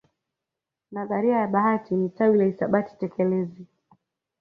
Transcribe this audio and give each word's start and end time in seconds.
Nadharia 0.91 1.37
ya 1.37 1.47
bahati 1.47 1.95
ni 1.95 2.09
tawi 2.09 2.37
la 2.37 2.43
hisabati 2.45 2.95
tekelezi 2.97 3.65